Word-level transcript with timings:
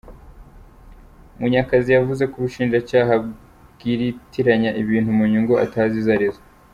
Munyakazi 1.39 1.89
yavuze 1.97 2.23
ko 2.31 2.35
ubushinjacyaha 2.37 3.13
bwiritiranya 3.73 4.69
ibintu 4.81 5.09
mu 5.17 5.23
nyungu 5.31 5.53
atazi 5.65 5.95
izo 6.01 6.11
ari 6.15 6.27
zo. 6.33 6.41